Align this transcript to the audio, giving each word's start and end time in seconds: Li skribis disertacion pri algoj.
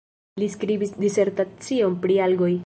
Li 0.43 0.47
skribis 0.53 0.95
disertacion 1.03 1.99
pri 2.07 2.19
algoj. 2.31 2.53